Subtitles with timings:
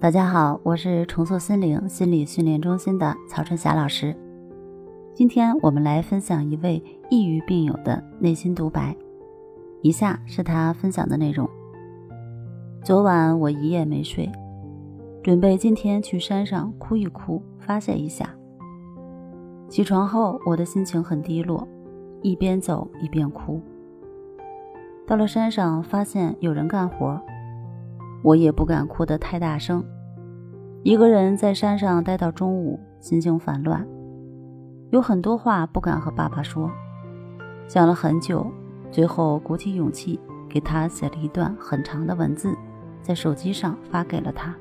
[0.00, 4.16] 大家好，我是重塑心灵心理训练中心的曹春霞老师。
[5.12, 8.96] 今天我们来分享一位抑郁病友的内心独白。
[9.82, 11.46] 以下是他分享的内容：
[12.82, 14.26] 昨晚我一夜没睡，
[15.22, 18.34] 准备今天去山上哭一哭，发泄一下。
[19.68, 21.68] 起床后，我的心情很低落，
[22.22, 23.60] 一边走一边哭。
[25.06, 27.20] 到了山上，发现有人干活。
[28.22, 29.84] 我也不敢哭得太大声，
[30.82, 33.86] 一个人在山上待到中午，心情烦乱，
[34.90, 36.70] 有很多话不敢和爸爸说，
[37.66, 38.46] 想了很久，
[38.90, 42.54] 最后鼓起勇气给他写了一段很长的文字，
[43.00, 44.54] 在手机上发给了他。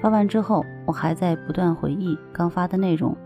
[0.00, 3.16] 发完之后，我还在不断回忆刚发的内容，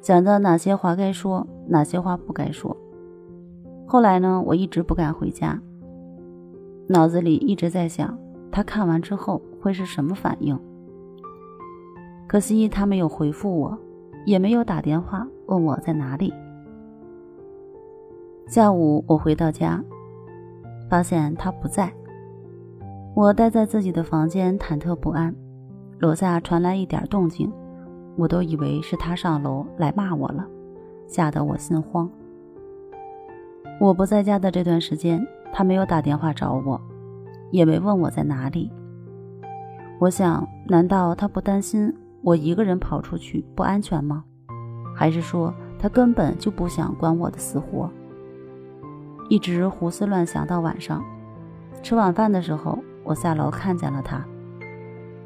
[0.00, 2.76] 想着哪些话该说，哪些话不该说。
[3.86, 5.60] 后来呢，我一直不敢回家。
[6.88, 8.18] 脑子里一直在想，
[8.50, 10.58] 他看完之后会是什么反应？
[12.26, 13.78] 可惜他没有回复我，
[14.26, 16.32] 也没有打电话问我在哪里。
[18.46, 19.82] 下午我回到家，
[20.90, 21.92] 发现他不在。
[23.14, 25.34] 我待在自己的房间，忐忑不安。
[25.98, 27.50] 楼下传来一点动静，
[28.16, 30.46] 我都以为是他上楼来骂我了，
[31.06, 32.10] 吓得我心慌。
[33.80, 35.24] 我不在家的这段时间。
[35.52, 36.80] 他没有打电话找我，
[37.50, 38.72] 也没问我在哪里。
[40.00, 44.24] 我想，难道他不担心我一个人跑出去不安全吗？
[44.96, 47.88] 还是说他根本就不想管我的死活？
[49.28, 51.02] 一直胡思乱想到晚上，
[51.82, 54.24] 吃晚饭的时候，我下楼看见了他，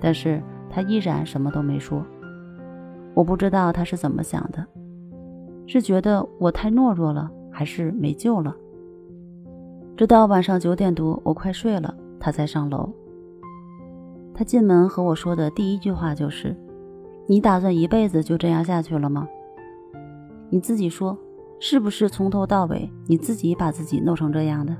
[0.00, 2.04] 但是他依然什么都没说。
[3.14, 4.66] 我不知道他是怎么想的，
[5.66, 8.54] 是觉得我太懦弱了，还是没救了？
[9.96, 12.92] 直到晚上九点多，我快睡了，他才上楼。
[14.34, 16.56] 他进门和我说的第一句话就是
[17.28, 19.28] ：“你打算一辈子就这样下去了吗？
[20.50, 21.16] 你自己说，
[21.60, 24.76] 是不是从头到尾你自己把自己弄成这样的？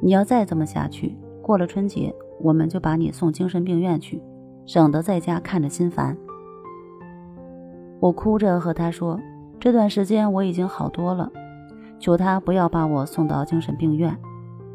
[0.00, 4.22] 你要再这么下去，过了春节我们就把你送精神病院去，
[4.64, 6.16] 省得在家看着心烦。”
[8.00, 9.20] 我哭着和他说
[9.60, 11.30] ：“这段时间我已经好多了。”
[12.00, 14.16] 求他不要把我送到精神病院，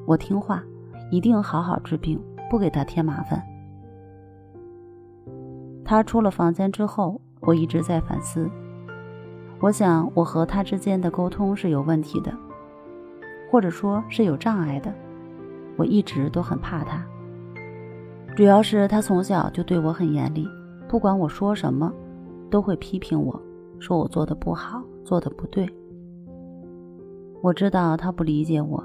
[0.06, 0.64] 我听话，
[1.12, 3.44] 一定好好治病，不给他添麻烦。
[5.84, 8.48] 他出了房间之后，我一直在反思。
[9.60, 12.32] 我想我和他之间的沟通是有问题的，
[13.52, 14.94] 或者说是有障碍的。
[15.78, 17.04] 我一直都很怕他，
[18.36, 20.48] 主要是他从小就对我很严厉，
[20.88, 21.92] 不管我说什么，
[22.52, 23.42] 都会批评我，
[23.80, 25.68] 说我做的不好，做的不对。
[27.42, 28.84] 我知道他不理解我，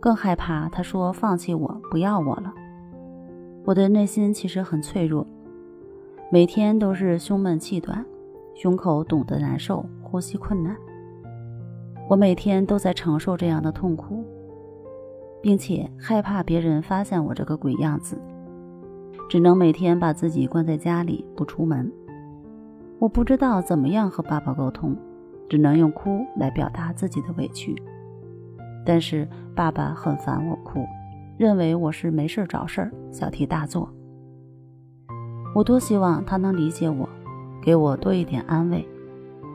[0.00, 2.52] 更害怕他说放弃我不要我了。
[3.64, 5.26] 我的内心其实很脆弱，
[6.32, 8.04] 每天都是胸闷气短，
[8.54, 10.74] 胸口堵得难受，呼吸困难。
[12.08, 14.24] 我每天都在承受这样的痛苦，
[15.42, 18.18] 并且害怕别人发现我这个鬼样子，
[19.28, 21.92] 只能每天把自己关在家里不出门。
[22.98, 24.96] 我不知道怎么样和爸爸沟通。
[25.50, 27.74] 只能用哭来表达自己的委屈，
[28.86, 30.86] 但是爸爸很烦我哭，
[31.36, 33.92] 认为我是没事找事儿，小题大做。
[35.52, 37.08] 我多希望他能理解我，
[37.60, 38.86] 给我多一点安慰，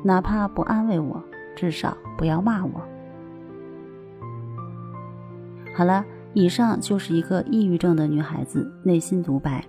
[0.03, 1.23] 哪怕不安慰我，
[1.55, 2.71] 至少不要骂我。
[5.73, 6.03] 好了，
[6.33, 9.63] 以上就是一个抑郁症的女孩子内心独白。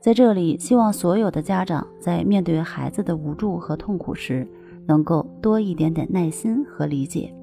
[0.00, 4.46] 在这里，希望所有的家长在面对孩子的无助和痛苦时，
[4.86, 7.34] 能够多一点点耐心和理解。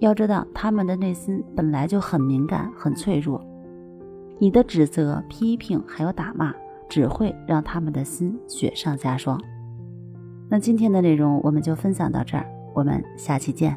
[0.00, 3.42] 要知道，他们的内心本来就很敏感、很脆弱。
[4.38, 6.52] 你的指责、批评还有打骂，
[6.88, 9.40] 只会让他们的心雪上加霜。
[10.48, 12.44] 那今天的内容我们就分享到这儿，
[12.74, 13.76] 我们下期见。